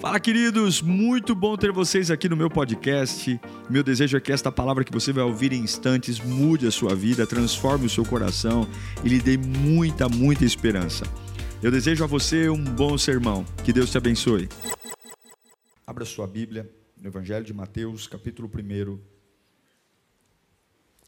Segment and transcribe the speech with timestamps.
[0.00, 0.80] Fala, queridos!
[0.80, 3.40] Muito bom ter vocês aqui no meu podcast.
[3.68, 6.94] Meu desejo é que esta palavra que você vai ouvir em instantes mude a sua
[6.94, 8.64] vida, transforme o seu coração
[9.04, 11.04] e lhe dê muita, muita esperança.
[11.60, 13.44] Eu desejo a você um bom sermão.
[13.64, 14.48] Que Deus te abençoe.
[15.84, 19.00] Abra sua Bíblia no Evangelho de Mateus, capítulo 1.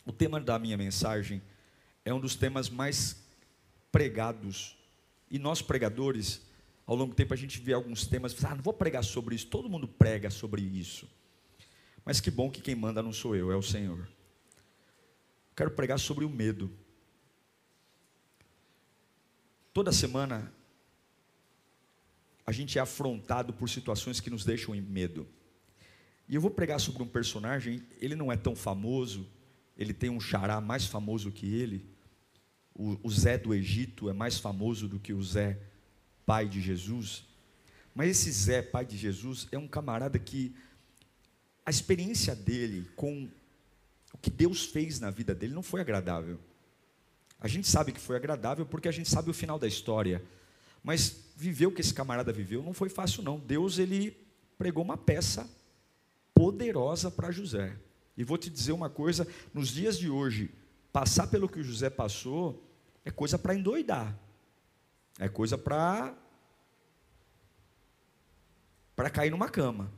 [0.05, 1.41] O tema da minha mensagem
[2.05, 3.25] é um dos temas mais
[3.93, 4.77] pregados.
[5.31, 6.50] E nós, pregadores,
[6.91, 9.47] ao longo do tempo a gente vê alguns temas, ah, não vou pregar sobre isso,
[9.47, 11.09] todo mundo prega sobre isso.
[12.05, 14.09] Mas que bom que quem manda não sou eu, é o Senhor.
[15.55, 16.69] Quero pregar sobre o medo.
[19.73, 20.53] Toda semana
[22.45, 25.29] a gente é afrontado por situações que nos deixam em medo.
[26.29, 29.31] E eu vou pregar sobre um personagem, ele não é tão famoso,
[29.79, 31.89] ele tem um xará mais famoso que ele.
[32.75, 35.70] O, Zé do Egito é mais famoso do que o Zé
[36.30, 37.25] pai de Jesus.
[37.93, 40.55] Mas esse Zé, pai de Jesus, é um camarada que
[41.66, 43.28] a experiência dele com
[44.14, 46.39] o que Deus fez na vida dele não foi agradável.
[47.41, 50.23] A gente sabe que foi agradável porque a gente sabe o final da história.
[50.84, 53.36] Mas viver o que esse camarada viveu não foi fácil não.
[53.36, 54.17] Deus ele
[54.56, 55.51] pregou uma peça
[56.33, 57.77] poderosa para José.
[58.17, 60.48] E vou te dizer uma coisa, nos dias de hoje,
[60.92, 62.64] passar pelo que o José passou
[63.05, 64.17] é coisa para endoidar.
[65.19, 66.14] É coisa para
[68.94, 69.91] para cair numa cama.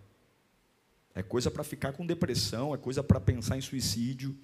[1.14, 4.36] É coisa para ficar com depressão, é coisa para pensar em suicídio.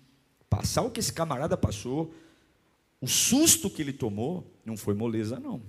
[0.50, 2.12] Passar o que esse camarada passou,
[3.00, 5.62] o susto que ele tomou, não foi moleza, não.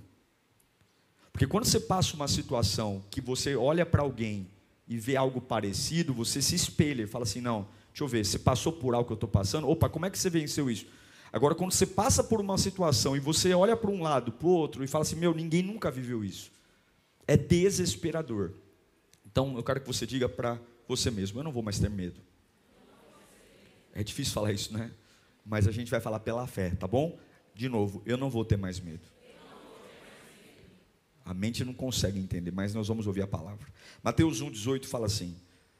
[1.32, 4.48] Porque quando você passa uma situação que você olha para alguém
[4.88, 8.38] e vê algo parecido, você se espelha e fala assim: não, deixa eu ver, você
[8.38, 9.68] passou por algo que eu estou passando?
[9.68, 10.86] Opa, como é que você venceu isso?
[11.32, 14.50] Agora, quando você passa por uma situação e você olha para um lado, para o
[14.50, 16.50] outro, e fala assim: meu, ninguém nunca viveu isso.
[17.26, 18.52] É desesperador.
[19.24, 22.20] Então, eu quero que você diga para você mesmo: eu não vou mais ter medo.
[23.92, 24.90] É difícil falar isso, né?
[25.44, 27.18] Mas a gente vai falar pela fé, tá bom?
[27.54, 29.08] De novo, eu não vou ter mais medo.
[31.24, 33.66] A mente não consegue entender, mas nós vamos ouvir a palavra.
[34.02, 35.36] Mateus 1,18 fala assim: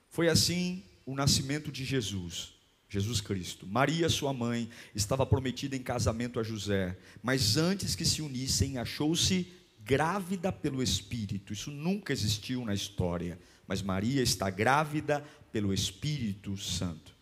[0.08, 2.59] Foi assim o nascimento de Jesus.
[2.90, 3.66] Jesus Cristo.
[3.68, 9.46] Maria, sua mãe, estava prometida em casamento a José, mas antes que se unissem, achou-se
[9.84, 11.52] grávida pelo Espírito.
[11.52, 17.14] Isso nunca existiu na história, mas Maria está grávida pelo Espírito Santo.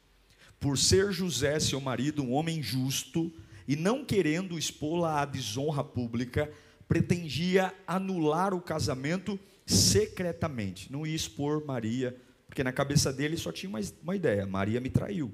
[0.58, 3.30] Por ser José, seu marido, um homem justo,
[3.66, 6.50] e não querendo expô-la à desonra pública,
[6.88, 13.68] pretendia anular o casamento secretamente, não ia expor Maria, porque na cabeça dele só tinha
[13.68, 15.30] uma, uma ideia: Maria me traiu.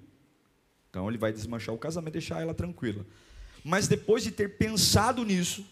[0.94, 3.04] Então ele vai desmanchar o casamento deixar ela tranquila.
[3.64, 5.66] Mas depois de ter pensado nisso,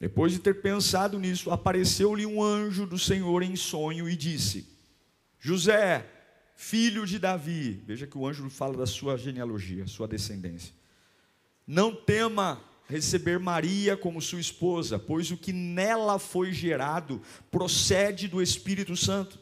[0.00, 4.66] depois de ter pensado nisso, apareceu-lhe um anjo do Senhor em sonho e disse:
[5.38, 6.06] José,
[6.54, 10.72] filho de Davi, veja que o anjo fala da sua genealogia, sua descendência.
[11.66, 18.40] Não tema receber Maria como sua esposa, pois o que nela foi gerado procede do
[18.40, 19.38] Espírito Santo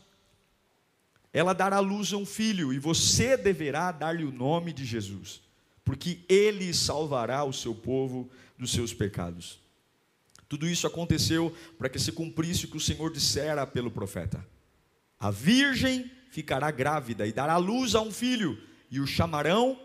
[1.34, 5.42] ela dará luz a um filho, e você deverá dar-lhe o nome de Jesus,
[5.84, 9.58] porque ele salvará o seu povo dos seus pecados.
[10.48, 14.46] Tudo isso aconteceu para que se cumprisse o que o Senhor dissera pelo profeta:
[15.18, 18.56] A virgem ficará grávida e dará luz a um filho,
[18.88, 19.76] e o chamarão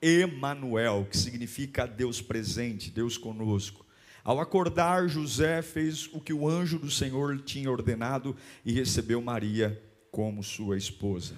[0.00, 3.84] Emanuel, que significa Deus presente, Deus conosco.
[4.24, 8.34] Ao acordar, José fez o que o anjo do Senhor tinha ordenado
[8.64, 9.78] e recebeu Maria
[10.14, 11.34] como sua esposa.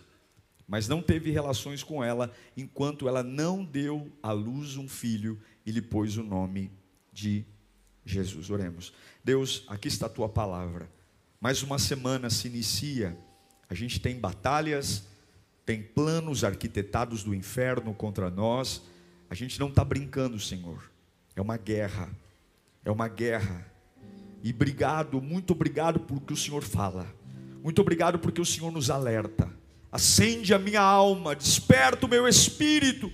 [0.69, 5.71] Mas não teve relações com ela enquanto ela não deu à luz um filho e
[5.71, 6.71] lhe pôs o nome
[7.11, 7.43] de
[8.05, 8.51] Jesus.
[8.51, 8.93] Oremos.
[9.25, 10.91] Deus, aqui está a tua palavra.
[11.41, 13.17] Mais uma semana se inicia.
[13.67, 15.05] A gente tem batalhas,
[15.65, 18.83] tem planos arquitetados do inferno contra nós.
[19.31, 20.93] A gente não está brincando, Senhor.
[21.35, 22.11] É uma guerra.
[22.85, 23.67] É uma guerra.
[24.43, 27.07] E obrigado, muito obrigado por que o Senhor fala.
[27.66, 29.53] Muito obrigado porque o Senhor nos alerta.
[29.91, 33.13] Acende a minha alma, desperta o meu espírito,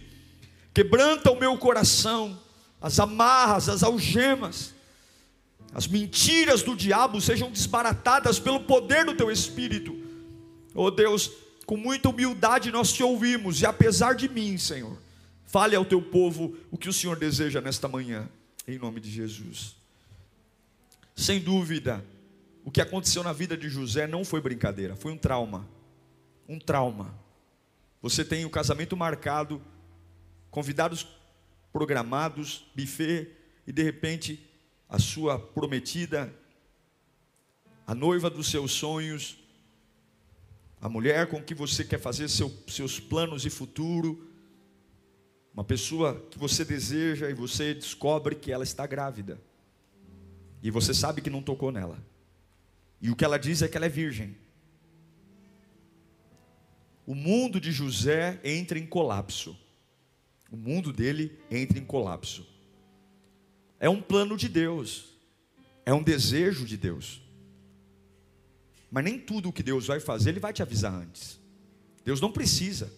[0.74, 2.38] quebranta o meu coração,
[2.78, 4.74] as amarras, as algemas,
[5.72, 9.96] as mentiras do diabo sejam desbaratadas pelo poder do teu espírito.
[10.74, 11.30] Oh Deus,
[11.64, 14.98] com muita humildade nós te ouvimos, e apesar de mim, Senhor,
[15.46, 18.28] fale ao teu povo o que o Senhor deseja nesta manhã,
[18.68, 19.74] em nome de Jesus.
[21.16, 22.04] Sem dúvida,
[22.64, 25.68] o que aconteceu na vida de José não foi brincadeira, foi um trauma.
[26.48, 27.14] Um trauma.
[28.00, 29.60] Você tem o casamento marcado,
[30.50, 31.06] convidados
[31.72, 33.30] programados, buffet,
[33.66, 34.48] e de repente
[34.88, 36.32] a sua prometida
[37.86, 39.38] a noiva dos seus sonhos,
[40.80, 44.28] a mulher com que você quer fazer seu, seus planos de futuro,
[45.52, 49.40] uma pessoa que você deseja e você descobre que ela está grávida,
[50.62, 52.02] e você sabe que não tocou nela,
[53.02, 54.36] e o que ela diz é que ela é virgem.
[57.04, 59.58] O mundo de José entra em colapso.
[60.48, 62.46] O mundo dele entra em colapso.
[63.80, 65.16] É um plano de Deus,
[65.84, 67.20] é um desejo de Deus.
[68.88, 71.40] Mas nem tudo o que Deus vai fazer, Ele vai te avisar antes.
[72.04, 72.92] Deus não precisa.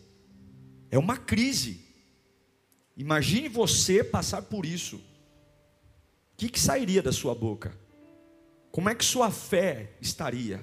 [0.91, 1.81] É uma crise.
[2.95, 4.97] Imagine você passar por isso.
[4.97, 7.84] O que, que sairia da sua boca?
[8.75, 10.61] Como é que sua fé estaria?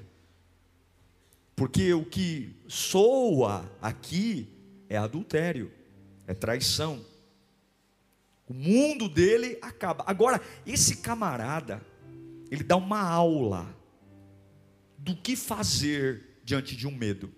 [1.55, 4.49] Porque o que soa aqui
[4.89, 5.71] é adultério,
[6.27, 7.05] é traição.
[8.49, 10.03] O mundo dele acaba.
[10.05, 11.81] Agora, esse camarada,
[12.51, 13.73] ele dá uma aula
[14.97, 17.33] do que fazer diante de um medo.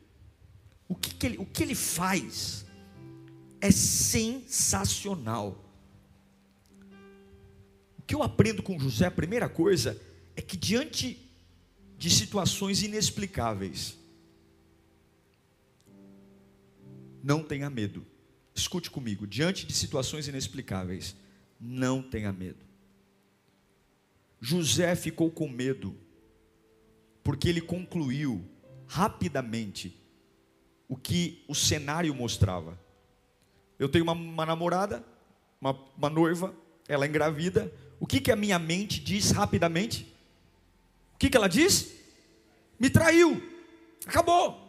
[0.90, 2.66] O que, que ele, o que ele faz
[3.62, 5.56] é sensacional.
[8.00, 11.20] O que eu aprendo com José, a primeira coisa, é que diante
[11.98, 13.98] de situações inexplicáveis,
[17.24, 18.06] não tenha medo.
[18.54, 21.16] Escute comigo, diante de situações inexplicáveis,
[21.60, 22.66] não tenha medo.
[24.42, 25.96] José ficou com medo
[27.24, 28.46] porque ele concluiu
[28.86, 29.98] rapidamente
[30.90, 32.78] o que o cenário mostrava.
[33.80, 35.04] Eu tenho uma, uma namorada,
[35.62, 36.54] uma, uma, noiva,
[36.88, 37.74] ela é engravida.
[38.00, 40.13] O que, que a minha mente diz rapidamente?
[41.24, 41.88] Que, que ela diz?
[42.78, 43.42] Me traiu,
[44.06, 44.60] acabou.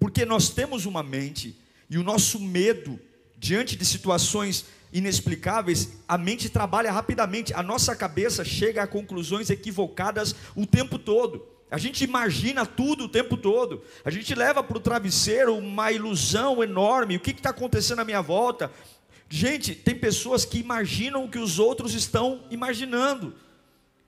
[0.00, 1.56] Porque nós temos uma mente
[1.88, 2.98] e o nosso medo
[3.38, 10.34] diante de situações inexplicáveis, a mente trabalha rapidamente, a nossa cabeça chega a conclusões equivocadas
[10.56, 11.46] o tempo todo.
[11.70, 13.84] A gente imagina tudo o tempo todo.
[14.04, 17.14] A gente leva para o travesseiro uma ilusão enorme.
[17.14, 18.68] O que está acontecendo à minha volta?
[19.28, 23.32] Gente, tem pessoas que imaginam o que os outros estão imaginando.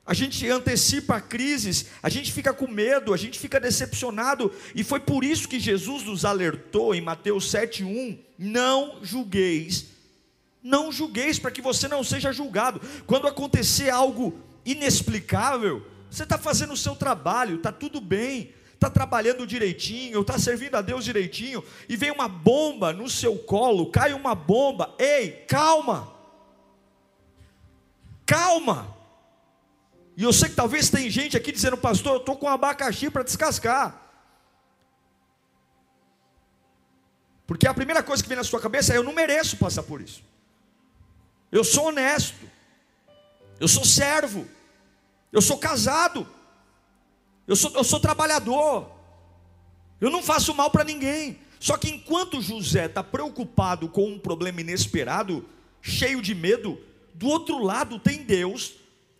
[0.06, 5.00] A gente antecipa crises, a gente fica com medo, a gente fica decepcionado, e foi
[5.00, 9.86] por isso que Jesus nos alertou em Mateus 7,1: não julgueis,
[10.62, 12.82] não julgueis para que você não seja julgado.
[13.06, 19.46] Quando acontecer algo inexplicável, você está fazendo o seu trabalho, está tudo bem, está trabalhando
[19.46, 24.34] direitinho, está servindo a Deus direitinho, e vem uma bomba no seu colo, cai uma
[24.34, 26.12] bomba, ei, calma,
[28.26, 29.02] calma.
[30.16, 33.24] E eu sei que talvez tem gente aqui dizendo, pastor, eu estou com abacaxi para
[33.24, 34.00] descascar.
[37.46, 40.00] Porque a primeira coisa que vem na sua cabeça é: eu não mereço passar por
[40.00, 40.22] isso.
[41.50, 42.48] Eu sou honesto.
[43.60, 44.46] Eu sou servo.
[45.32, 46.26] Eu sou casado.
[47.46, 48.90] Eu sou, eu sou trabalhador.
[50.00, 51.38] Eu não faço mal para ninguém.
[51.60, 55.48] Só que enquanto José está preocupado com um problema inesperado,
[55.80, 56.78] cheio de medo,
[57.14, 58.74] do outro lado tem Deus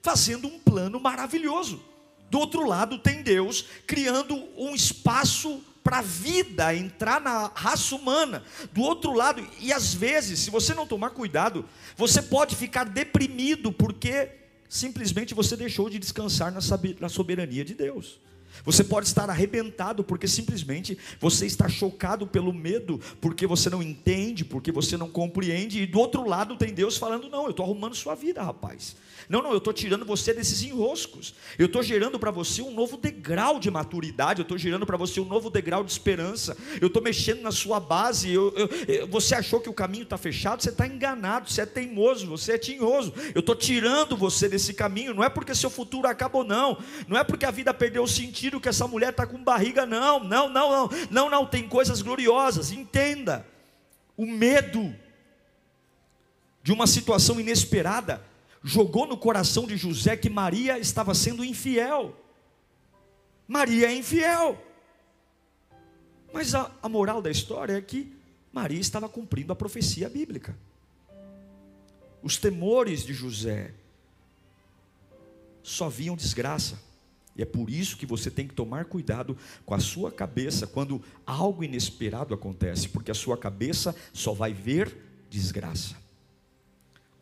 [0.05, 1.83] fazendo um plano maravilhoso.
[2.31, 8.45] Do outro lado tem Deus criando um espaço para a vida entrar na raça humana.
[8.71, 11.65] Do outro lado, e às vezes, se você não tomar cuidado,
[11.97, 14.29] você pode ficar deprimido porque
[14.69, 18.21] simplesmente você deixou de descansar na soberania de Deus.
[18.62, 24.44] Você pode estar arrebentado porque simplesmente você está chocado pelo medo, porque você não entende,
[24.44, 27.94] porque você não compreende, e do outro lado tem Deus falando: Não, eu estou arrumando
[27.94, 28.96] sua vida, rapaz.
[29.29, 31.35] Não, não, eu estou tirando você desses enroscos.
[31.59, 34.41] Eu estou gerando para você um novo degrau de maturidade.
[34.41, 36.56] Eu estou gerando para você um novo degrau de esperança.
[36.81, 38.31] Eu estou mexendo na sua base.
[38.31, 38.53] Eu,
[38.87, 40.63] eu, você achou que o caminho está fechado?
[40.63, 41.51] Você está enganado.
[41.51, 42.27] Você é teimoso.
[42.27, 43.15] Você é tinhoso.
[43.35, 45.15] Eu estou tirando você desse caminho.
[45.15, 46.79] Não é porque seu futuro acabou, não.
[47.09, 50.23] Não é porque a vida perdeu o sentido que essa mulher está com barriga, não.
[50.23, 50.91] Não, não, não.
[51.11, 51.47] Não, não.
[51.47, 52.73] Tem coisas gloriosas.
[52.73, 53.47] Entenda.
[54.17, 54.94] O medo
[56.63, 58.23] de uma situação inesperada
[58.65, 62.17] jogou no coração de José que Maria estava sendo infiel.
[63.47, 64.59] Maria é infiel.
[66.33, 68.11] Mas a, a moral da história é que
[68.51, 70.56] Maria estava cumprindo a profecia bíblica.
[72.23, 73.75] Os temores de José
[75.63, 76.81] só viam desgraça.
[77.37, 81.03] E é por isso que você tem que tomar cuidado com a sua cabeça quando
[81.27, 84.97] algo inesperado acontece, porque a sua cabeça só vai ver
[85.29, 86.04] desgraça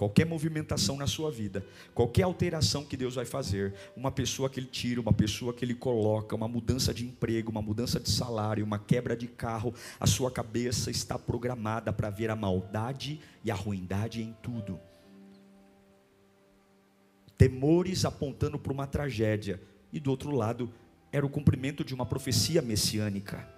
[0.02, 4.66] qualquer movimentação na sua vida, qualquer alteração que Deus vai fazer, uma pessoa que Ele
[4.66, 8.80] tira, uma pessoa que Ele coloca, uma mudança de emprego, uma mudança de salário, uma
[8.80, 14.20] quebra de carro, a sua cabeça está programada para ver a maldade e a ruindade
[14.20, 14.80] em tudo.
[17.38, 20.68] Temores apontando para uma tragédia, e do outro lado
[21.12, 23.48] era o cumprimento de uma profecia messiânica.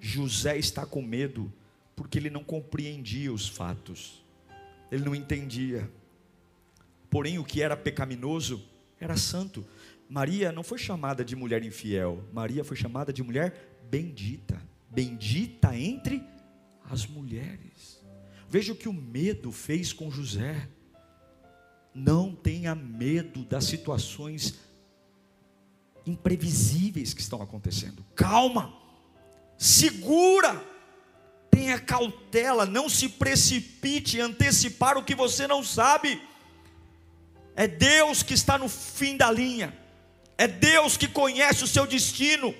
[0.00, 1.52] José está com medo
[1.94, 4.24] porque ele não compreendia os fatos,
[4.90, 5.90] ele não entendia.
[7.10, 8.62] Porém, o que era pecaminoso
[9.00, 9.66] era santo.
[10.08, 16.22] Maria não foi chamada de mulher infiel, Maria foi chamada de mulher bendita, bendita entre
[16.88, 18.02] as mulheres.
[18.48, 20.68] Veja o que o medo fez com José.
[21.92, 24.54] Não tenha medo das situações
[26.06, 28.04] imprevisíveis que estão acontecendo.
[28.14, 28.72] Calma,
[29.58, 30.62] segura,
[31.56, 36.20] tenha cautela, não se precipite antecipar o que você não sabe.
[37.56, 39.74] É Deus que está no fim da linha,
[40.36, 42.54] é Deus que conhece o seu destino.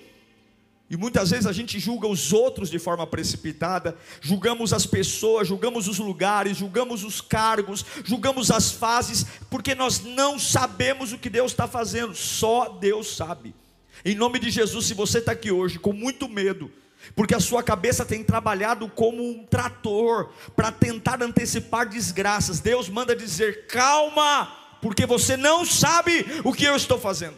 [0.88, 5.88] E muitas vezes a gente julga os outros de forma precipitada, julgamos as pessoas, julgamos
[5.88, 11.52] os lugares, julgamos os cargos, julgamos as fases, porque nós não sabemos o que Deus
[11.52, 13.54] está fazendo, só Deus sabe.
[14.02, 16.72] Em nome de Jesus, se você está aqui hoje com muito medo,
[17.14, 23.14] porque a sua cabeça tem trabalhado como um trator para tentar antecipar desgraças, Deus manda
[23.14, 27.36] dizer: calma, porque você não sabe o que eu estou fazendo.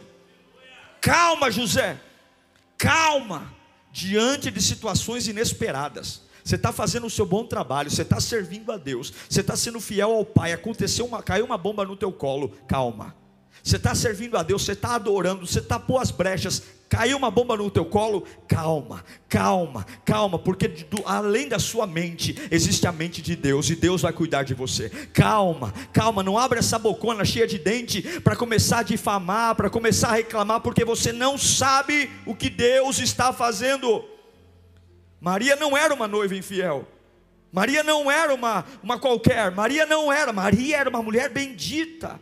[1.01, 1.99] Calma, José
[2.79, 3.53] calma
[3.91, 6.21] diante de situações inesperadas.
[6.43, 9.79] Você está fazendo o seu bom trabalho, você está servindo a Deus, você está sendo
[9.79, 10.53] fiel ao Pai.
[10.53, 13.13] Aconteceu uma, caiu uma bomba no teu colo, calma.
[13.63, 17.55] Você está servindo a Deus, você está adorando, você tapou as brechas, caiu uma bomba
[17.55, 23.21] no teu colo, calma, calma, calma, porque do, além da sua mente existe a mente
[23.21, 24.89] de Deus e Deus vai cuidar de você.
[25.13, 30.09] Calma, calma, não abra essa bocona cheia de dente para começar a difamar, para começar
[30.09, 34.03] a reclamar, porque você não sabe o que Deus está fazendo.
[35.21, 36.87] Maria não era uma noiva infiel.
[37.51, 42.19] Maria não era uma, uma qualquer, Maria não era, Maria era uma mulher bendita.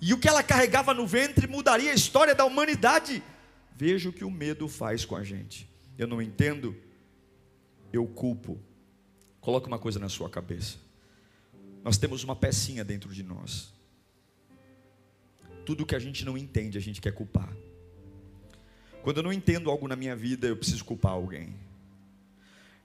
[0.00, 3.22] E o que ela carregava no ventre mudaria a história da humanidade.
[3.74, 5.68] Veja o que o medo faz com a gente.
[5.98, 6.76] Eu não entendo,
[7.92, 8.60] eu culpo.
[9.40, 10.78] Coloque uma coisa na sua cabeça.
[11.82, 13.72] Nós temos uma pecinha dentro de nós.
[15.64, 17.56] Tudo que a gente não entende, a gente quer culpar.
[19.02, 21.54] Quando eu não entendo algo na minha vida, eu preciso culpar alguém.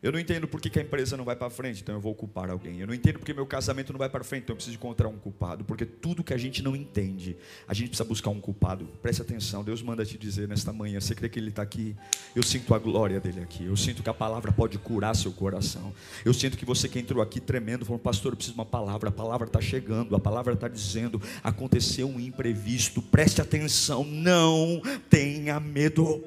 [0.02, 2.50] Eu não entendo por que, a empresa não vai para frente, então eu vou culpar
[2.50, 2.80] alguém.
[2.80, 5.18] Eu não entendo porque meu casamento não vai para frente, então eu preciso encontrar um
[5.18, 5.64] culpado.
[5.64, 8.86] Porque tudo que a gente não entende, a gente precisa buscar um culpado.
[9.00, 11.00] Preste atenção, Deus manda te dizer nesta manhã.
[11.00, 11.96] Você crê que Ele está aqui?
[12.36, 13.66] Eu sinto a glória dele aqui.
[13.66, 15.94] Eu sinto que a palavra pode curar seu coração.
[16.26, 19.10] Eu sinto que você que entrou aqui tremendo, falando, pastor, eu preciso de uma palavra.
[19.10, 23.04] A palavra está chegando, a palavra está dizendo: aconteceu um imprevisto.
[23.04, 24.82] Preste atenção, não
[25.12, 26.24] tenha medo.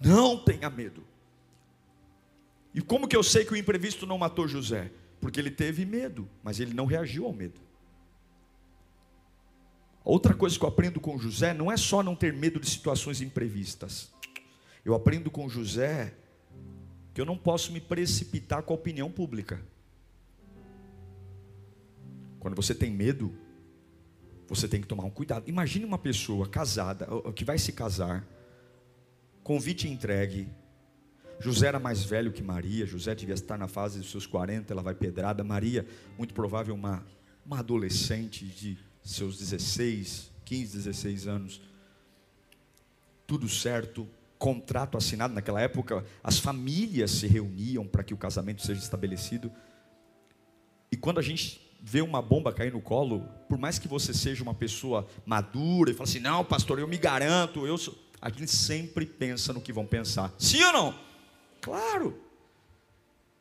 [0.00, 1.07] Não tenha medo.
[2.78, 4.92] E como que eu sei que o imprevisto não matou José?
[5.20, 7.60] Porque ele teve medo, mas ele não reagiu ao medo.
[10.04, 13.20] Outra coisa que eu aprendo com José não é só não ter medo de situações
[13.20, 14.12] imprevistas.
[14.84, 16.14] Eu aprendo com José
[17.12, 19.60] que eu não posso me precipitar com a opinião pública.
[22.38, 23.34] Quando você tem medo,
[24.46, 25.48] você tem que tomar um cuidado.
[25.48, 28.24] Imagine uma pessoa casada, que vai se casar,
[29.42, 30.48] convite entregue,
[31.40, 34.82] José era mais velho que Maria, José devia estar na fase dos seus 40, ela
[34.82, 35.44] vai pedrada.
[35.44, 37.06] Maria, muito provável, uma,
[37.46, 41.60] uma adolescente de seus 16, 15, 16 anos.
[43.26, 48.80] Tudo certo, contrato assinado naquela época, as famílias se reuniam para que o casamento seja
[48.80, 49.52] estabelecido.
[50.90, 54.42] E quando a gente vê uma bomba cair no colo, por mais que você seja
[54.42, 58.50] uma pessoa madura e fala assim: "Não, pastor, eu me garanto, eu sou", a gente
[58.50, 60.34] sempre pensa no que vão pensar.
[60.38, 61.07] Sim ou não?
[61.60, 62.18] Claro.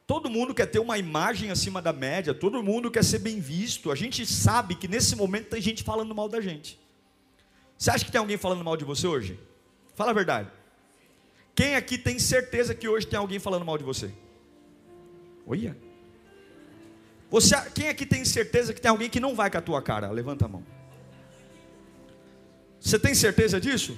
[0.06, 3.92] Todo mundo quer ter uma imagem acima da média, todo mundo quer ser bem visto.
[3.92, 6.80] A gente sabe que nesse momento tem gente falando mal da gente.
[7.78, 9.38] Você acha que tem alguém falando mal de você hoje?
[9.96, 10.50] Fala a verdade.
[11.54, 14.12] Quem aqui tem certeza que hoje tem alguém falando mal de você?
[15.46, 15.76] Olha.
[17.30, 20.10] Você, quem aqui tem certeza que tem alguém que não vai com a tua cara?
[20.10, 20.64] Levanta a mão.
[22.80, 23.98] Você tem certeza disso?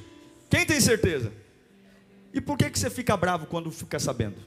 [0.49, 1.31] Quem tem certeza?
[2.33, 4.37] E por que, que você fica bravo quando fica sabendo?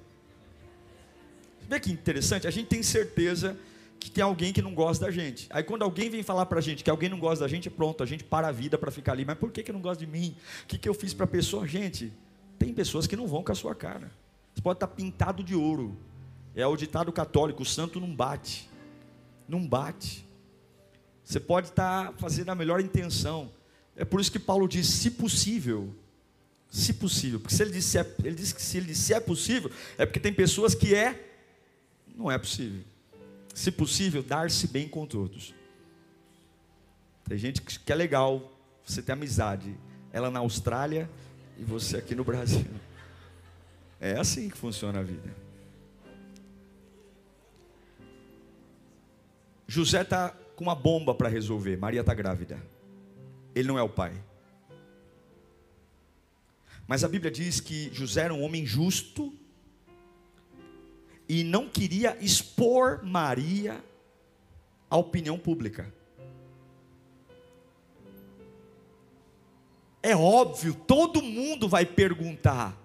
[1.68, 3.56] Vê que interessante, a gente tem certeza
[3.98, 5.46] que tem alguém que não gosta da gente.
[5.50, 8.02] Aí quando alguém vem falar para a gente que alguém não gosta da gente, pronto,
[8.02, 9.24] a gente para a vida para ficar ali.
[9.24, 10.36] Mas por que, que não gosta de mim?
[10.64, 11.66] O que, que eu fiz para a pessoa?
[11.66, 12.12] Gente,
[12.58, 14.10] tem pessoas que não vão com a sua cara.
[14.52, 15.96] Você pode estar tá pintado de ouro.
[16.54, 18.68] É o ditado católico, o santo não bate.
[19.48, 20.26] Não bate.
[21.24, 23.50] Você pode estar tá fazendo a melhor intenção.
[23.94, 25.94] É por isso que Paulo diz, se possível,
[26.72, 27.38] se possível.
[27.38, 30.18] Porque se ele disse, é, ele disse que se ele disse é possível, é porque
[30.18, 31.30] tem pessoas que é,
[32.16, 32.82] não é possível.
[33.54, 35.54] Se possível, dar-se bem com todos.
[37.28, 38.50] Tem gente que é legal,
[38.86, 39.76] Você tem amizade.
[40.10, 41.08] Ela na Austrália
[41.58, 42.64] e você aqui no Brasil.
[44.00, 45.32] É assim que funciona a vida.
[49.68, 51.76] José está com uma bomba para resolver.
[51.76, 52.60] Maria está grávida.
[53.54, 54.12] Ele não é o pai.
[56.86, 59.32] Mas a Bíblia diz que José era um homem justo
[61.28, 63.82] e não queria expor Maria
[64.90, 65.92] à opinião pública.
[70.02, 72.76] É óbvio, todo mundo vai perguntar.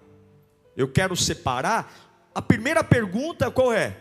[0.76, 1.92] Eu quero separar.
[2.32, 4.00] A primeira pergunta qual é?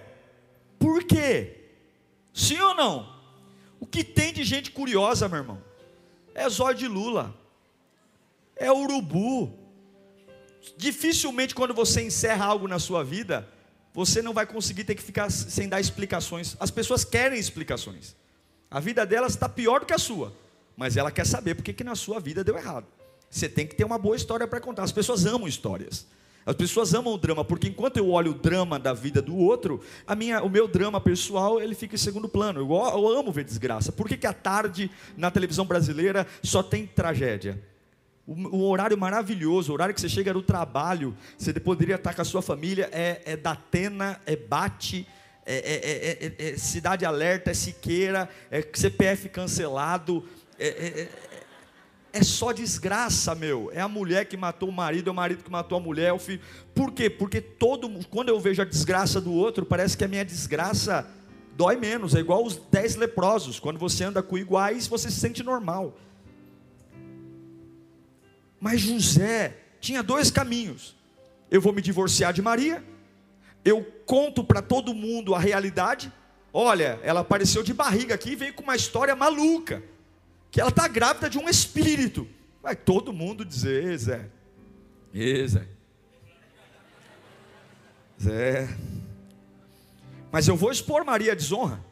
[0.78, 1.72] Por quê?
[2.32, 3.18] Sim ou não?
[3.80, 5.62] O que tem de gente curiosa, meu irmão?
[6.36, 7.36] É zóio de Lula,
[8.56, 9.57] é urubu.
[10.76, 13.48] Dificilmente, quando você encerra algo na sua vida,
[13.94, 16.56] você não vai conseguir ter que ficar sem dar explicações.
[16.60, 18.16] As pessoas querem explicações.
[18.70, 20.34] A vida delas está pior do que a sua,
[20.76, 22.86] mas ela quer saber porque que na sua vida deu errado.
[23.30, 24.84] Você tem que ter uma boa história para contar.
[24.84, 26.06] As pessoas amam histórias.
[26.46, 29.82] As pessoas amam o drama, porque enquanto eu olho o drama da vida do outro,
[30.06, 32.62] a minha, o meu drama pessoal ele fica em segundo plano.
[32.62, 33.92] Eu, eu amo ver desgraça.
[33.92, 37.62] Por que, que à tarde na televisão brasileira só tem tragédia?
[38.28, 42.26] O, horário maravilhoso, o horário que você chega no trabalho, você poderia estar com a
[42.26, 45.08] sua família, é, é da Atena, é Bate,
[45.46, 50.26] é, é, é, é, Cidade Alerta, é Siqueira, é CPF cancelado,
[50.60, 51.08] é,
[52.12, 53.70] é só desgraça, meu.
[53.74, 56.14] É a mulher que matou o marido, é o marido que matou a mulher, é
[56.14, 56.42] o filho.
[56.76, 57.10] Por quê?
[57.10, 61.08] Porque todo quando eu vejo a desgraça do outro, parece que a minha desgraça
[61.56, 62.16] dói menos.
[62.16, 63.60] É igual os dez leprosos.
[63.60, 65.98] Quando você anda com iguais, você se sente normal.
[68.60, 70.96] Mas José tinha dois caminhos.
[71.50, 72.84] Eu vou me divorciar de Maria.
[73.64, 76.12] Eu conto para todo mundo a realidade.
[76.54, 79.84] Olha, ela apareceu de barriga aqui e veio com uma história maluca
[80.50, 82.28] que ela está grávida de um espírito.
[82.64, 84.30] Vai todo mundo dizer, Zé.
[85.48, 85.68] Zé.
[88.22, 88.78] Zé.
[90.32, 91.84] Mas eu vou expor Maria à desonra.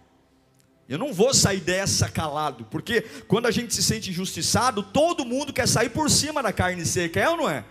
[0.87, 5.51] Eu não vou sair dessa calado, porque quando a gente se sente injustiçado, todo mundo
[5.51, 7.65] quer sair por cima da carne seca, é ou não é?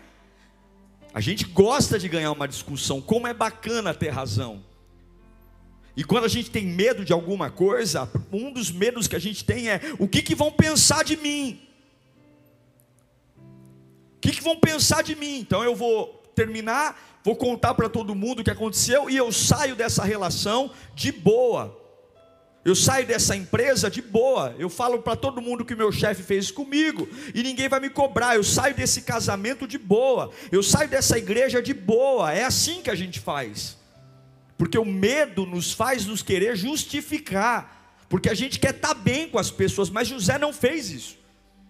[1.12, 4.64] A gente gosta de ganhar uma discussão, como é bacana ter razão.
[5.96, 9.44] E quando a gente tem medo de alguma coisa, um dos medos que a gente
[9.44, 11.62] tem é: o que, que vão pensar de mim?
[14.16, 15.38] O que, que vão pensar de mim?
[15.38, 19.76] Então eu vou terminar, vou contar para todo mundo o que aconteceu e eu saio
[19.76, 21.83] dessa relação de boa.
[22.64, 24.54] Eu saio dessa empresa de boa.
[24.58, 28.36] Eu falo para todo mundo que meu chefe fez comigo e ninguém vai me cobrar.
[28.36, 30.30] Eu saio desse casamento de boa.
[30.50, 32.32] Eu saio dessa igreja de boa.
[32.32, 33.76] É assim que a gente faz.
[34.56, 39.28] Porque o medo nos faz nos querer justificar, porque a gente quer estar tá bem
[39.28, 41.18] com as pessoas, mas José não fez isso.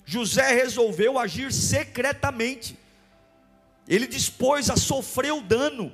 [0.05, 2.79] José resolveu agir secretamente.
[3.89, 5.93] Ele dispôs a sofrer o dano.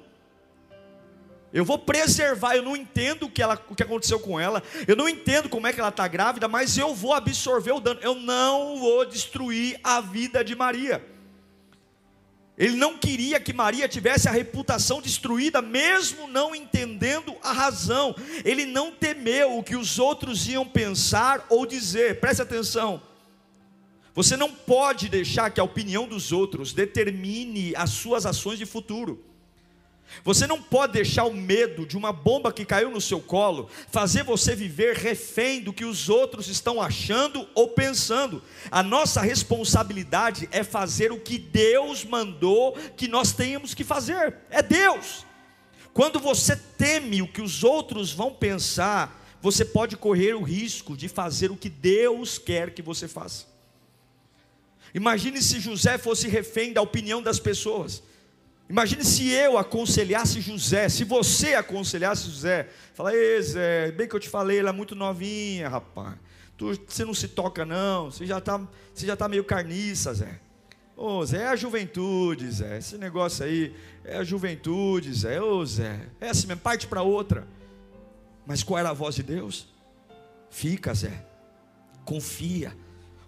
[1.52, 4.94] Eu vou preservar, eu não entendo o que, ela, o que aconteceu com ela, eu
[4.94, 8.14] não entendo como é que ela está grávida, mas eu vou absorver o dano, eu
[8.14, 11.04] não vou destruir a vida de Maria.
[12.60, 18.14] Ele não queria que Maria tivesse a reputação destruída, mesmo não entendendo a razão.
[18.44, 22.20] Ele não temeu o que os outros iam pensar ou dizer.
[22.20, 23.02] Preste atenção.
[24.14, 29.24] Você não pode deixar que a opinião dos outros determine as suas ações de futuro.
[30.24, 34.22] Você não pode deixar o medo de uma bomba que caiu no seu colo fazer
[34.22, 38.42] você viver refém do que os outros estão achando ou pensando.
[38.70, 44.36] A nossa responsabilidade é fazer o que Deus mandou que nós tenhamos que fazer.
[44.50, 45.24] É Deus.
[45.92, 51.08] Quando você teme o que os outros vão pensar, você pode correr o risco de
[51.08, 53.46] fazer o que Deus quer que você faça.
[54.92, 58.02] Imagine se José fosse refém da opinião das pessoas.
[58.70, 64.20] Imagine se eu aconselhasse José, se você aconselhasse José, fala, ei Zé, bem que eu
[64.20, 66.14] te falei, ela é muito novinha, rapaz.
[66.56, 68.60] Tu, você não se toca não, você já está
[69.18, 70.38] tá meio carniça, Zé.
[70.96, 72.78] Ô Zé, é a juventude, Zé.
[72.78, 75.42] Esse negócio aí é a juventude, Zé.
[75.42, 77.48] Ô Zé, é assim mesmo, parte para outra.
[78.46, 79.66] Mas qual era a voz de Deus?
[80.48, 81.26] Fica, Zé.
[82.04, 82.72] Confia.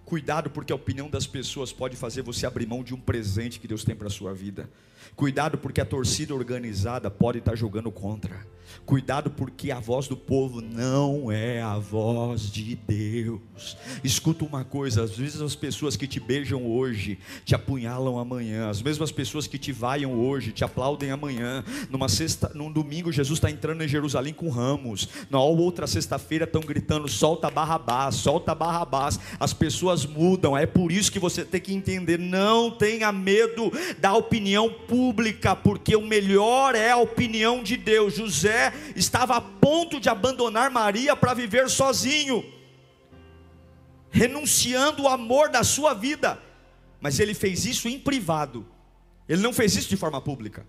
[0.04, 3.68] Cuidado, porque a opinião das pessoas pode fazer você abrir mão de um presente que
[3.68, 4.68] Deus tem para a sua vida.
[5.16, 8.46] Cuidado, porque a torcida organizada pode estar jogando contra.
[8.84, 13.76] Cuidado, porque a voz do povo não é a voz de Deus.
[14.02, 18.82] Escuta uma coisa: às vezes as pessoas que te beijam hoje te apunhalam amanhã, as
[18.82, 21.64] mesmas pessoas que te vaiam hoje te aplaudem amanhã.
[21.90, 25.08] Numa sexta, num domingo, Jesus está entrando em Jerusalém com ramos.
[25.30, 29.18] Na outra sexta-feira estão gritando: solta Barrabás, solta Barrabás.
[29.38, 30.56] As pessoas mudam.
[30.56, 35.94] É por isso que você tem que entender: não tenha medo da opinião pública, porque
[35.94, 38.16] o melhor é a opinião de Deus.
[38.16, 38.51] José
[38.96, 42.44] estava a ponto de abandonar Maria para viver sozinho,
[44.10, 46.40] renunciando o amor da sua vida,
[47.00, 48.66] mas ele fez isso em privado,
[49.28, 50.66] ele não fez isso de forma pública.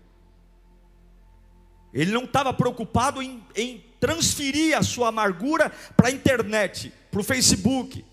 [1.94, 7.24] Ele não estava preocupado em, em, transferir a sua amargura para a internet, para o
[7.24, 8.04] Facebook,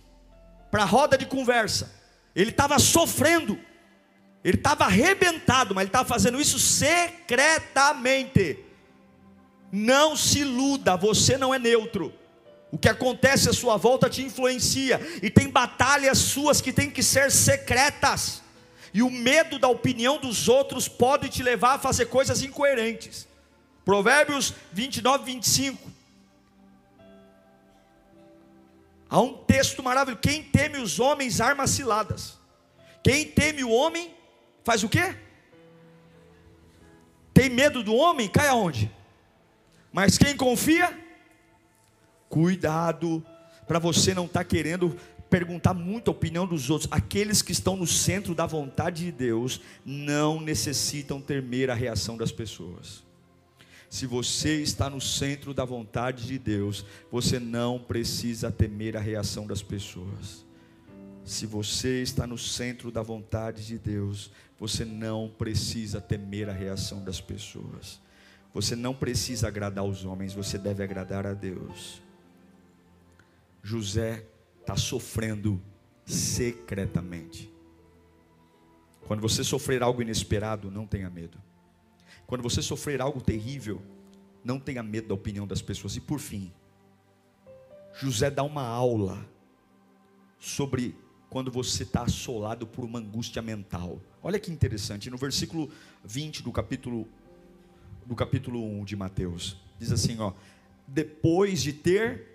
[0.71, 1.91] para a roda de conversa.
[2.37, 3.59] Ele estava sofrendo,
[4.45, 8.59] ele estava arrebentado, mas ele estava fazendo isso secretamente.
[9.71, 12.13] Não se iluda, você não é neutro.
[12.73, 17.03] O que acontece à sua volta te influencia, e tem batalhas suas que têm que
[17.03, 18.43] ser secretas,
[18.95, 23.27] e o medo da opinião dos outros pode te levar a fazer coisas incoerentes.
[23.85, 25.91] Provérbios 29, 25.
[29.09, 32.39] Há um texto maravilhoso: quem teme os homens arma ciladas,
[33.03, 34.15] quem teme o homem
[34.63, 35.17] faz o quê?
[37.35, 38.29] Tem medo do homem?
[38.29, 38.91] Cai aonde?
[39.93, 40.97] Mas quem confia,
[42.29, 43.25] cuidado
[43.67, 44.97] para você não estar tá querendo
[45.29, 46.91] perguntar muito a opinião dos outros.
[46.93, 52.33] Aqueles que estão no centro da vontade de Deus não necessitam temer a reação das
[52.33, 53.05] pessoas.
[53.89, 59.47] Se você está no centro da vontade de Deus, você não precisa temer a reação
[59.47, 60.45] das pessoas.
[61.25, 67.03] Se você está no centro da vontade de Deus, você não precisa temer a reação
[67.03, 68.01] das pessoas.
[68.53, 72.03] Você não precisa agradar os homens, você deve agradar a Deus.
[73.63, 74.27] José
[74.61, 75.61] está sofrendo
[76.05, 77.53] secretamente.
[79.07, 81.39] Quando você sofrer algo inesperado, não tenha medo.
[82.27, 83.83] Quando você sofrer algo terrível,
[84.45, 85.97] não tenha medo da opinião das pessoas.
[85.97, 86.53] E por fim,
[87.95, 89.27] José dá uma aula
[90.39, 90.97] sobre
[91.29, 94.01] quando você está assolado por uma angústia mental.
[94.23, 95.71] Olha que interessante, no versículo
[96.05, 97.07] 20 do capítulo
[98.11, 99.57] no capítulo 1 de Mateus.
[99.79, 100.33] Diz assim, ó:
[100.85, 102.27] depois de ter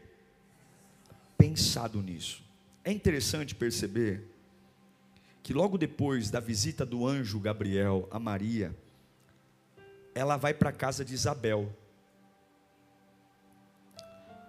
[1.38, 2.42] pensado nisso.
[2.82, 4.24] É interessante perceber
[5.44, 8.74] que logo depois da visita do anjo Gabriel a Maria,
[10.14, 11.76] ela vai para a casa de Isabel.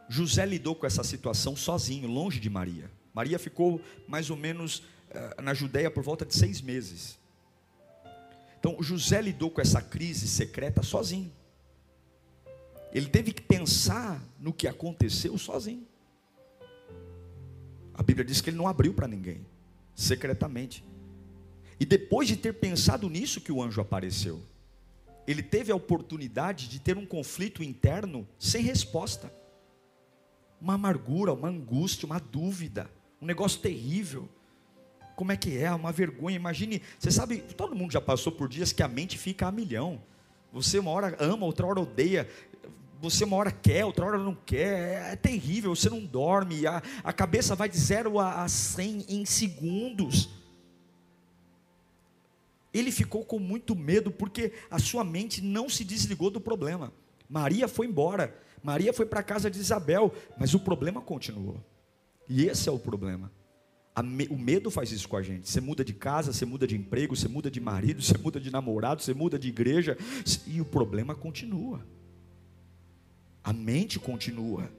[0.08, 2.88] José lidou com essa situação sozinho, longe de Maria.
[3.12, 7.18] Maria ficou mais ou menos uh, na Judéia por volta de seis meses.
[8.68, 11.32] Então, José lidou com essa crise secreta sozinho.
[12.92, 15.86] Ele teve que pensar no que aconteceu sozinho.
[17.94, 19.46] A Bíblia diz que ele não abriu para ninguém,
[19.94, 20.84] secretamente.
[21.78, 24.42] E depois de ter pensado nisso que o anjo apareceu,
[25.28, 29.32] ele teve a oportunidade de ter um conflito interno sem resposta.
[30.60, 32.90] Uma amargura, uma angústia, uma dúvida,
[33.22, 34.28] um negócio terrível
[35.16, 36.36] como é que é, uma vergonha.
[36.36, 40.00] Imagine, você sabe, todo mundo já passou por dias que a mente fica a milhão.
[40.52, 42.28] Você uma hora ama, outra hora odeia.
[43.00, 45.08] Você uma hora quer, outra hora não quer.
[45.08, 46.66] É, é terrível, você não dorme.
[46.66, 50.28] A, a cabeça vai de zero a, a 100 em segundos.
[52.72, 56.92] Ele ficou com muito medo porque a sua mente não se desligou do problema.
[57.26, 58.38] Maria foi embora.
[58.62, 61.64] Maria foi para a casa de Isabel, mas o problema continuou.
[62.28, 63.30] E esse é o problema
[64.30, 65.48] o medo faz isso com a gente.
[65.48, 68.50] Você muda de casa, você muda de emprego, você muda de marido, você muda de
[68.50, 69.96] namorado, você muda de igreja,
[70.46, 71.80] e o problema continua.
[73.42, 74.70] A mente continua.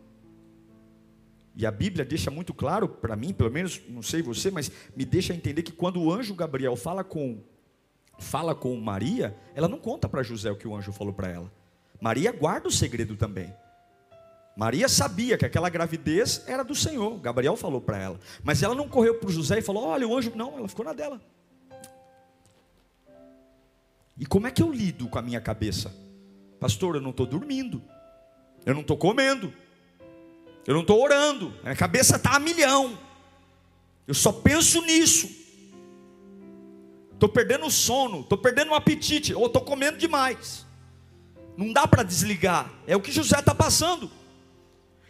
[1.56, 5.03] E a Bíblia deixa muito claro para mim, pelo menos, não sei você, mas me
[5.03, 7.41] deixa entender que quando o anjo Gabriel fala com
[8.19, 11.51] fala com Maria, ela não conta para José o que o anjo falou para ela.
[11.99, 13.53] Maria guarda o segredo também.
[14.58, 17.20] Maria sabia que aquela gravidez era do Senhor.
[17.20, 18.20] Gabriel falou para ela.
[18.43, 20.32] Mas ela não correu para José e falou: Olha, o anjo.
[20.36, 21.22] Não, ela ficou na dela.
[24.17, 25.96] E como é que eu lido com a minha cabeça?
[26.60, 27.84] Pastor, eu não estou dormindo.
[28.65, 29.54] Eu não estou comendo.
[30.65, 31.54] Eu não estou orando.
[31.60, 32.98] A minha cabeça está a milhão.
[34.08, 35.30] Eu só penso nisso.
[37.13, 38.22] Estou perdendo o sono.
[38.22, 39.36] Estou perdendo o apetite.
[39.36, 40.65] Ou estou comendo demais.
[41.56, 42.72] Não dá para desligar.
[42.88, 44.10] É o que José está passando.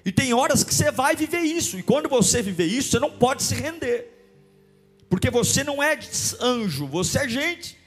[0.08, 3.12] E tem horas que você vai viver isso, e quando você viver isso, você não
[3.12, 4.08] pode se render,
[5.10, 6.00] porque você não é
[6.40, 7.78] anjo, você é gente.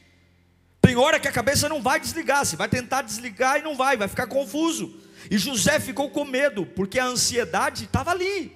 [0.83, 3.97] Tem hora que a cabeça não vai desligar, você vai tentar desligar e não vai,
[3.97, 5.01] vai ficar confuso.
[5.31, 8.55] E José ficou com medo, porque a ansiedade estava ali.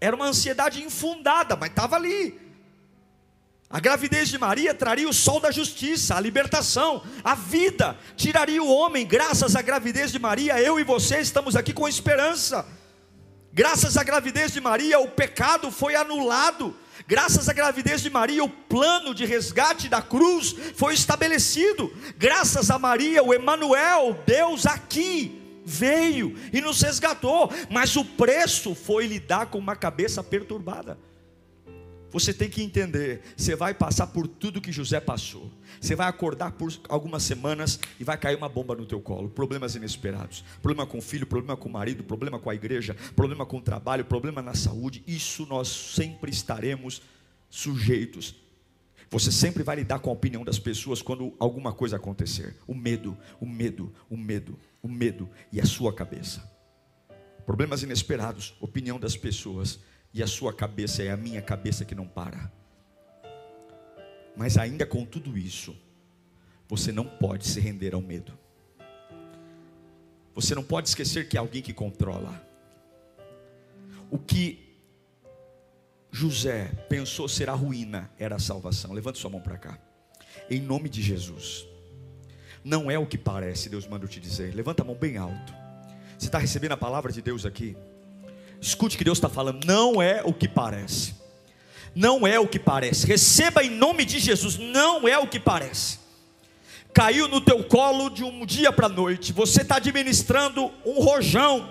[0.00, 2.36] Era uma ansiedade infundada, mas estava ali.
[3.70, 8.68] A gravidez de Maria traria o sol da justiça, a libertação, a vida, tiraria o
[8.68, 9.06] homem.
[9.06, 12.66] Graças à gravidez de Maria, eu e você estamos aqui com esperança.
[13.54, 16.76] Graças à gravidez de Maria, o pecado foi anulado.
[17.06, 21.96] Graças à gravidez de Maria, o plano de resgate da cruz foi estabelecido.
[22.18, 27.48] Graças a Maria, o Emanuel, Deus aqui, veio e nos resgatou.
[27.70, 30.98] Mas o preço foi lidar com uma cabeça perturbada.
[32.14, 35.50] Você tem que entender, você vai passar por tudo que José passou.
[35.80, 39.74] Você vai acordar por algumas semanas e vai cair uma bomba no teu colo, problemas
[39.74, 43.56] inesperados, problema com o filho, problema com o marido, problema com a igreja, problema com
[43.56, 45.02] o trabalho, problema na saúde.
[45.08, 47.02] Isso nós sempre estaremos
[47.50, 48.36] sujeitos.
[49.10, 52.54] Você sempre vai lidar com a opinião das pessoas quando alguma coisa acontecer.
[52.64, 56.48] O medo, o medo, o medo, o medo e a sua cabeça.
[57.44, 59.80] Problemas inesperados, opinião das pessoas
[60.14, 62.50] e a sua cabeça é a minha cabeça que não para.
[64.36, 65.76] Mas ainda com tudo isso,
[66.68, 68.32] você não pode se render ao medo.
[70.32, 72.40] Você não pode esquecer que é alguém que controla.
[74.08, 74.78] O que
[76.12, 78.92] José pensou ser a ruína era a salvação.
[78.92, 79.78] Levante sua mão para cá.
[80.48, 81.66] Em nome de Jesus.
[82.62, 84.54] Não é o que parece, Deus manda eu te dizer.
[84.54, 85.52] Levanta a mão bem alto.
[86.16, 87.76] Você está recebendo a palavra de Deus aqui?
[88.64, 91.14] Escute o que Deus está falando, não é o que parece.
[91.94, 93.06] Não é o que parece.
[93.06, 95.98] Receba em nome de Jesus, não é o que parece.
[96.94, 99.34] Caiu no teu colo de um dia para a noite.
[99.34, 101.68] Você está administrando um rojão.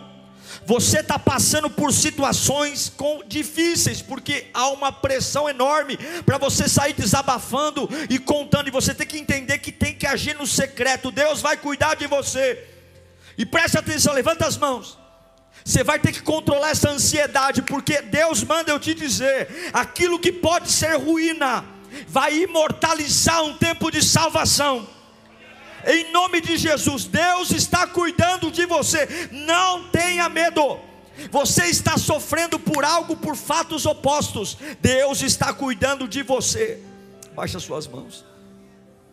[0.68, 6.94] Você está passando por situações com, difíceis, porque há uma pressão enorme para você sair
[6.94, 11.10] desabafando e contando, e você tem que entender que tem que agir no secreto.
[11.10, 12.68] Deus vai cuidar de você.
[13.36, 15.02] E preste atenção, levanta as mãos.
[15.64, 20.32] Você vai ter que controlar essa ansiedade, porque Deus manda eu te dizer: aquilo que
[20.32, 21.64] pode ser ruína,
[22.08, 24.88] vai imortalizar um tempo de salvação.
[25.86, 29.30] Em nome de Jesus, Deus está cuidando de você.
[29.32, 30.80] Não tenha medo.
[31.30, 34.58] Você está sofrendo por algo, por fatos opostos.
[34.82, 36.82] Deus está cuidando de você.
[37.36, 38.26] Baixa suas mãos.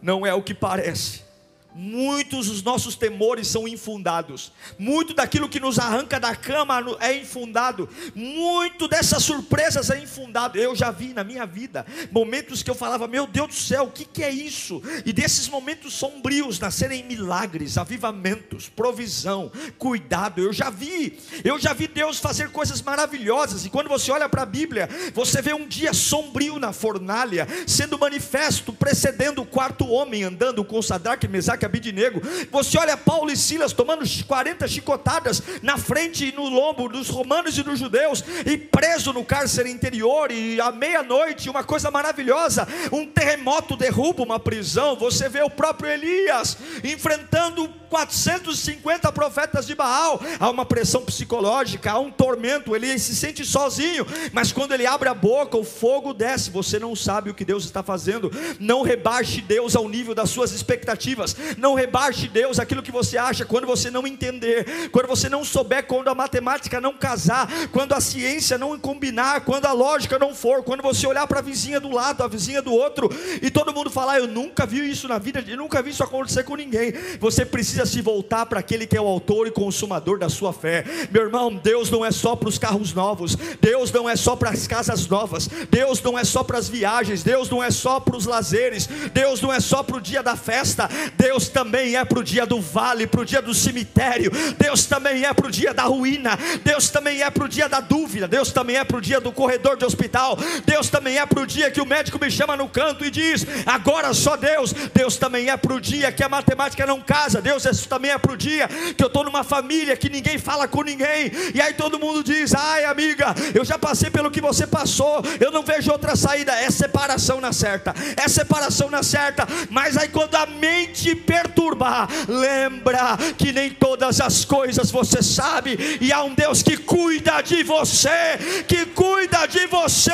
[0.00, 1.29] Não é o que parece.
[1.74, 4.52] Muitos dos nossos temores são infundados.
[4.78, 7.88] Muito daquilo que nos arranca da cama é infundado.
[8.14, 10.58] Muito dessas surpresas é infundado.
[10.58, 13.90] Eu já vi na minha vida momentos que eu falava: Meu Deus do céu, o
[13.90, 14.82] que, que é isso?
[15.06, 20.40] E desses momentos sombrios nascerem milagres, avivamentos, provisão, cuidado.
[20.40, 21.18] Eu já vi.
[21.44, 23.64] Eu já vi Deus fazer coisas maravilhosas.
[23.64, 27.98] E quando você olha para a Bíblia, você vê um dia sombrio na fornalha sendo
[27.98, 32.22] manifesto, precedendo o quarto homem andando com Sadraque, Mesaque Mesaque, Abidinego.
[32.50, 37.56] Você olha Paulo e Silas tomando 40 chicotadas na frente e no lombo dos romanos
[37.58, 43.06] e dos judeus, e preso no cárcere interior, e à meia-noite, uma coisa maravilhosa: um
[43.06, 44.96] terremoto derruba uma prisão.
[44.96, 50.20] Você vê o próprio Elias enfrentando 450 profetas de Baal.
[50.38, 55.08] Há uma pressão psicológica, há um tormento, ele se sente sozinho, mas quando ele abre
[55.08, 56.50] a boca, o fogo desce.
[56.50, 58.30] Você não sabe o que Deus está fazendo.
[58.60, 61.36] Não rebaixe Deus ao nível das suas expectativas.
[61.56, 65.86] Não rebaixe Deus aquilo que você acha quando você não entender, quando você não souber,
[65.86, 70.62] quando a matemática não casar, quando a ciência não combinar, quando a lógica não for,
[70.62, 73.08] quando você olhar para a vizinha do lado, a vizinha do outro,
[73.42, 76.44] e todo mundo falar: Eu nunca vi isso na vida, eu nunca vi isso acontecer
[76.44, 76.92] com ninguém.
[77.18, 80.84] Você precisa se voltar para aquele que é o autor e consumador da sua fé.
[81.10, 84.50] Meu irmão, Deus não é só para os carros novos, Deus não é só para
[84.50, 88.16] as casas novas, Deus não é só para as viagens, Deus não é só para
[88.16, 92.04] os lazeres, Deus não é só para o dia da festa, Deus Deus também é
[92.04, 95.50] para o dia do vale, para o dia do cemitério, Deus também é para o
[95.50, 98.98] dia da ruína, Deus também é para o dia da dúvida, Deus também é para
[98.98, 102.18] o dia do corredor de hospital, Deus também é para o dia que o médico
[102.20, 106.12] me chama no canto e diz: agora só Deus, Deus também é para o dia
[106.12, 109.42] que a matemática não casa, Deus também é para o dia que eu estou numa
[109.42, 113.78] família que ninguém fala com ninguém, e aí todo mundo diz: ai amiga, eu já
[113.78, 118.28] passei pelo que você passou, eu não vejo outra saída, é separação na certa, é
[118.28, 124.90] separação na certa, mas aí quando a mente perturbar, lembra que nem todas as coisas
[124.90, 130.10] você sabe, e há um Deus que cuida de você, que cuida de você,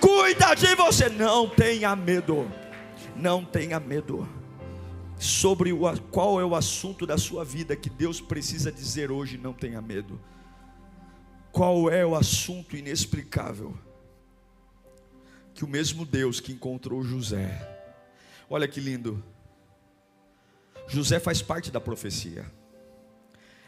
[0.00, 1.10] cuida de você.
[1.10, 2.50] Não tenha medo,
[3.14, 4.26] não tenha medo.
[5.18, 9.52] Sobre o, qual é o assunto da sua vida que Deus precisa dizer hoje, não
[9.52, 10.18] tenha medo.
[11.52, 13.76] Qual é o assunto inexplicável
[15.54, 17.66] que o mesmo Deus que encontrou José,
[18.48, 19.24] olha que lindo,
[20.88, 22.50] José faz parte da profecia.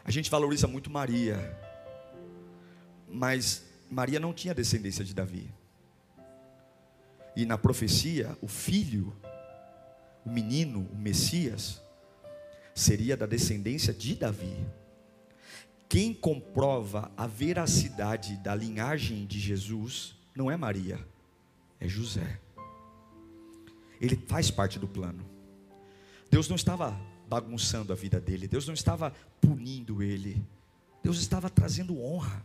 [0.03, 1.37] A gente valoriza muito Maria,
[3.07, 5.53] mas Maria não tinha descendência de Davi.
[7.35, 9.15] E na profecia, o filho,
[10.25, 11.81] o menino, o Messias,
[12.73, 14.65] seria da descendência de Davi.
[15.87, 20.99] Quem comprova a veracidade da linhagem de Jesus não é Maria,
[21.79, 22.39] é José.
[23.99, 25.25] Ele faz parte do plano.
[26.29, 26.95] Deus não estava
[27.29, 30.43] bagunçando a vida dele, Deus não estava punindo ele,
[31.03, 32.43] Deus estava trazendo honra.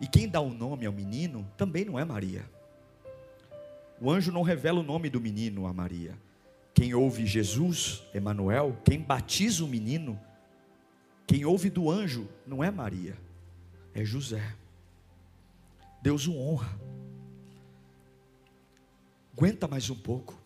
[0.00, 2.44] E quem dá o nome ao menino também não é Maria.
[4.00, 6.18] O anjo não revela o nome do menino a Maria.
[6.74, 10.18] Quem ouve Jesus, Emanuel, quem batiza o menino,
[11.26, 13.16] quem ouve do anjo não é Maria,
[13.94, 14.54] é José.
[16.02, 16.78] Deus o honra.
[19.32, 20.45] Aguenta mais um pouco.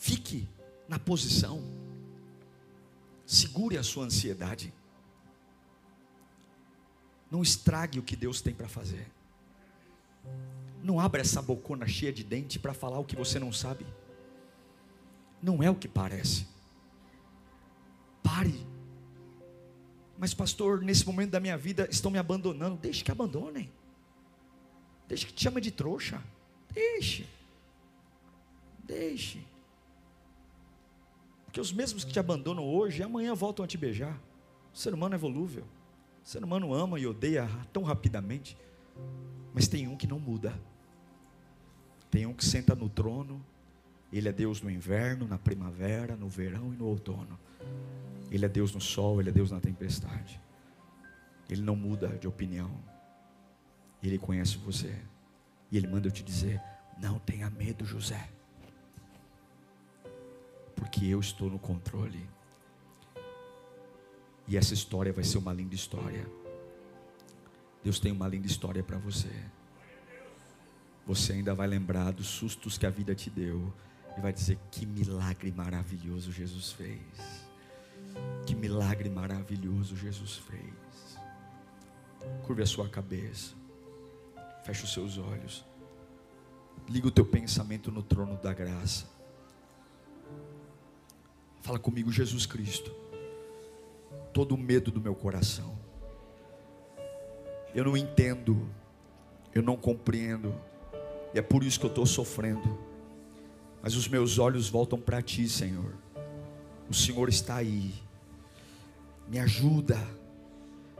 [0.00, 0.48] Fique
[0.88, 1.62] na posição.
[3.26, 4.72] Segure a sua ansiedade.
[7.30, 9.06] Não estrague o que Deus tem para fazer.
[10.82, 13.86] Não abra essa bocona cheia de dente para falar o que você não sabe.
[15.42, 16.46] Não é o que parece.
[18.22, 18.66] Pare.
[20.18, 22.78] Mas, pastor, nesse momento da minha vida estão me abandonando.
[22.78, 23.70] Deixe que abandonem.
[25.06, 26.22] Deixe que te chame de trouxa.
[26.72, 27.28] Deixe.
[28.82, 29.49] Deixe.
[31.50, 34.16] Porque os mesmos que te abandonam hoje, amanhã voltam a te beijar.
[34.72, 35.64] O ser humano é volúvel.
[36.24, 38.56] O ser humano ama e odeia tão rapidamente.
[39.52, 40.56] Mas tem um que não muda.
[42.08, 43.44] Tem um que senta no trono.
[44.12, 47.36] Ele é Deus no inverno, na primavera, no verão e no outono.
[48.30, 50.40] Ele é Deus no sol, Ele é Deus na tempestade.
[51.48, 52.70] Ele não muda de opinião.
[54.00, 54.96] Ele conhece você.
[55.68, 56.62] E Ele manda eu te dizer:
[56.96, 58.30] não tenha medo, José.
[60.80, 62.26] Porque eu estou no controle.
[64.48, 66.26] E essa história vai ser uma linda história.
[67.84, 69.30] Deus tem uma linda história para você.
[71.06, 73.70] Você ainda vai lembrar dos sustos que a vida te deu.
[74.16, 77.46] E vai dizer: que milagre maravilhoso Jesus fez.
[78.46, 81.18] Que milagre maravilhoso Jesus fez.
[82.46, 83.54] Curve a sua cabeça.
[84.64, 85.62] Feche os seus olhos.
[86.88, 89.19] Liga o teu pensamento no trono da graça.
[91.60, 92.94] Fala comigo, Jesus Cristo.
[94.32, 95.78] Todo o medo do meu coração.
[97.74, 98.68] Eu não entendo.
[99.54, 100.54] Eu não compreendo.
[101.34, 102.78] E é por isso que eu estou sofrendo.
[103.82, 105.94] Mas os meus olhos voltam para Ti, Senhor.
[106.88, 107.94] O Senhor está aí.
[109.28, 109.98] Me ajuda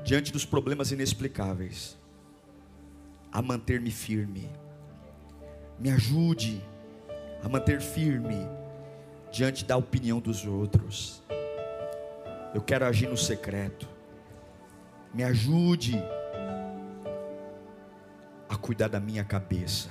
[0.05, 1.99] diante dos problemas inexplicáveis
[3.33, 4.49] a manter-me firme.
[5.79, 6.63] Me ajude
[7.43, 8.60] a manter firme
[9.31, 11.23] diante da opinião dos outros.
[12.55, 13.89] Eu quero agir no secreto.
[15.15, 16.03] Me ajude
[18.49, 19.89] a cuidar da minha cabeça.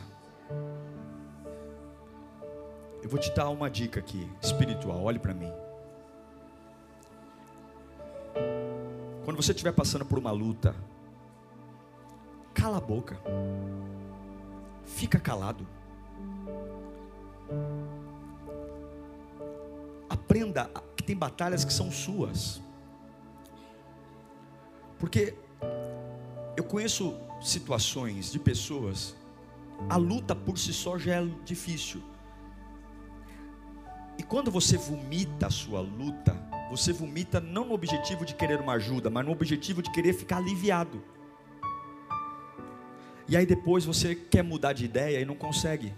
[3.02, 5.02] Eu vou te dar uma dica aqui, espiritual.
[5.04, 5.52] Olhe para mim.
[9.24, 10.76] Quando você estiver passando por uma luta,
[12.54, 13.18] cala a boca.
[14.84, 15.66] Fica calado.
[20.30, 22.62] Aprenda que tem batalhas que são suas.
[25.00, 25.34] Porque
[26.56, 29.16] eu conheço situações de pessoas,
[29.90, 32.04] a luta por si só já é difícil.
[34.20, 36.38] E quando você vomita a sua luta,
[36.70, 40.38] você vomita não no objetivo de querer uma ajuda, mas no objetivo de querer ficar
[40.38, 41.04] aliviado.
[43.28, 45.92] E aí depois você quer mudar de ideia e não consegue.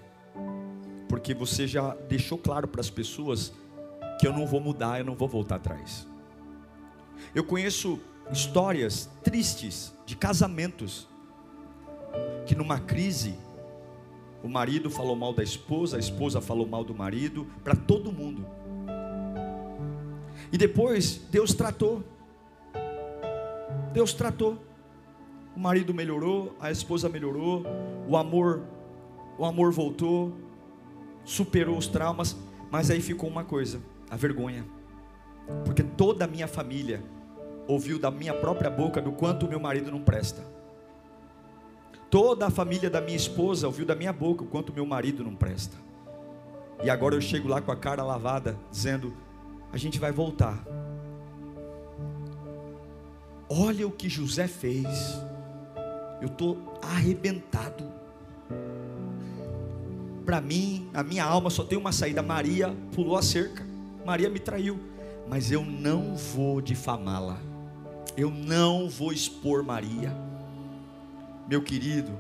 [1.10, 3.52] Porque você já deixou claro para as pessoas
[4.22, 6.08] que eu não vou mudar, eu não vou voltar atrás.
[7.34, 8.00] Eu conheço
[8.32, 11.08] histórias tristes de casamentos
[12.46, 13.34] que numa crise
[14.44, 18.46] o marido falou mal da esposa, a esposa falou mal do marido, para todo mundo.
[20.52, 22.04] E depois Deus tratou.
[23.92, 24.60] Deus tratou.
[25.56, 27.64] O marido melhorou, a esposa melhorou,
[28.08, 28.62] o amor,
[29.40, 30.32] o amor voltou,
[31.26, 32.38] superou os traumas,
[32.70, 34.66] mas aí ficou uma coisa, a vergonha.
[35.64, 37.02] Porque toda a minha família
[37.66, 40.44] ouviu da minha própria boca do quanto meu marido não presta.
[42.10, 45.34] Toda a família da minha esposa ouviu da minha boca o quanto meu marido não
[45.34, 45.78] presta.
[46.84, 49.16] E agora eu chego lá com a cara lavada, dizendo:
[49.72, 50.62] a gente vai voltar.
[53.48, 54.88] Olha o que José fez.
[56.22, 57.90] Eu estou arrebentado.
[60.26, 62.22] Para mim, a minha alma só tem uma saída.
[62.22, 63.71] Maria pulou a cerca.
[64.06, 64.80] Maria me traiu,
[65.28, 67.38] mas eu não vou difamá-la.
[68.18, 70.14] Eu não vou expor Maria.
[71.48, 72.12] Meu querido,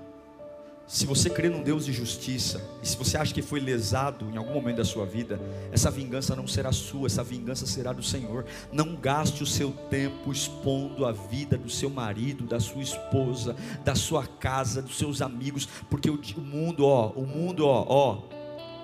[0.92, 4.36] se você crê num Deus de justiça, e se você acha que foi lesado em
[4.36, 5.40] algum momento da sua vida,
[5.72, 8.46] essa vingança não será sua, essa vingança será do Senhor.
[8.74, 13.56] Não gaste o seu tempo expondo a vida do seu marido, da sua esposa,
[13.86, 18.22] da sua casa, dos seus amigos, porque o, mundo, ó, o mundo, ó, ó,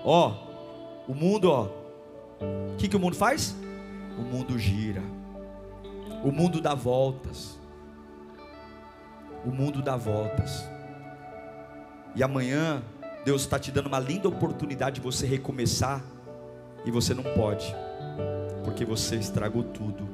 [0.06, 1.68] ó, o mundo, ó,
[2.40, 3.56] o que, que o mundo faz?
[4.18, 5.02] O mundo gira,
[6.24, 7.58] o mundo dá voltas,
[9.46, 10.68] o mundo dá voltas.
[12.16, 12.82] E amanhã
[13.24, 16.04] Deus está te dando uma linda oportunidade de você recomeçar
[16.86, 17.76] e você não pode,
[18.64, 20.08] porque você estragou tudo,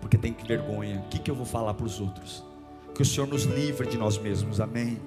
[0.00, 1.00] porque tem que vergonha.
[1.00, 2.44] O que, que eu vou falar para os outros?
[2.94, 4.98] Que o Senhor nos livre de nós mesmos, amém?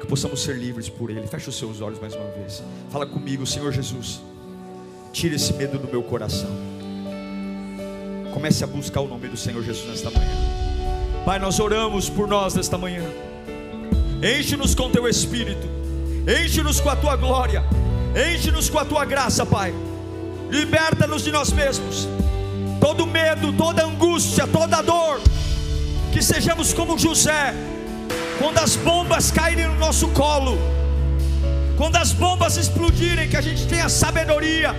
[0.00, 1.26] Que possamos ser livres por Ele.
[1.26, 2.62] Feche os seus olhos mais uma vez.
[2.88, 4.22] Fala comigo, Senhor Jesus.
[5.12, 6.50] Tira esse medo do meu coração.
[8.32, 10.30] Comece a buscar o nome do Senhor Jesus nesta manhã.
[11.24, 13.04] Pai, nós oramos por nós nesta manhã.
[14.22, 15.66] Enche-nos com teu espírito,
[16.26, 17.64] enche-nos com a tua glória,
[18.14, 19.74] enche-nos com a tua graça, Pai.
[20.50, 22.08] Liberta-nos de nós mesmos,
[22.80, 25.20] todo medo, toda angústia, toda dor.
[26.12, 27.54] Que sejamos como José,
[28.38, 30.58] quando as bombas caírem no nosso colo,
[31.76, 34.74] quando as bombas explodirem, que a gente tenha sabedoria,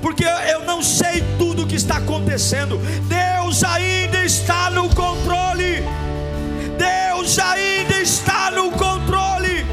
[0.00, 2.78] porque eu não sei tudo o que está acontecendo,
[3.08, 5.82] Deus ainda está no controle.
[6.78, 9.64] Deus ainda está no controle.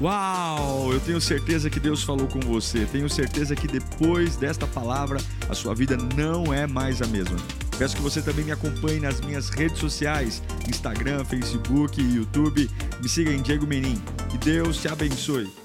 [0.00, 2.84] Uau, eu tenho certeza que Deus falou com você.
[2.86, 7.36] Tenho certeza que depois desta palavra a sua vida não é mais a mesma.
[7.78, 12.68] Peço que você também me acompanhe nas minhas redes sociais: Instagram, Facebook YouTube.
[13.00, 14.00] Me siga em Diego Menin.
[14.28, 15.61] Que Deus te abençoe.